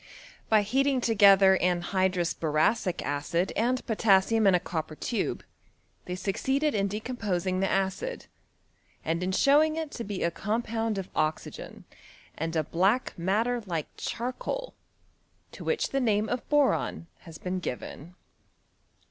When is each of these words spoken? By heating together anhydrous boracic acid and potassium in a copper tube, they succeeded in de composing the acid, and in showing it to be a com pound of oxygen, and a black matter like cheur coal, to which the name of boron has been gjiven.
By 0.49 0.63
heating 0.63 0.99
together 0.99 1.59
anhydrous 1.61 2.33
boracic 2.33 3.03
acid 3.03 3.53
and 3.55 3.85
potassium 3.85 4.47
in 4.47 4.55
a 4.55 4.59
copper 4.59 4.95
tube, 4.95 5.43
they 6.05 6.15
succeeded 6.15 6.73
in 6.73 6.87
de 6.87 6.99
composing 6.99 7.59
the 7.59 7.69
acid, 7.69 8.25
and 9.05 9.21
in 9.21 9.31
showing 9.31 9.75
it 9.75 9.91
to 9.91 10.03
be 10.03 10.23
a 10.23 10.31
com 10.31 10.63
pound 10.63 10.97
of 10.97 11.07
oxygen, 11.15 11.85
and 12.35 12.55
a 12.55 12.63
black 12.63 13.13
matter 13.15 13.61
like 13.67 13.89
cheur 13.95 14.31
coal, 14.31 14.73
to 15.51 15.63
which 15.63 15.89
the 15.89 16.01
name 16.01 16.27
of 16.29 16.49
boron 16.49 17.05
has 17.19 17.37
been 17.37 17.61
gjiven. 17.61 18.15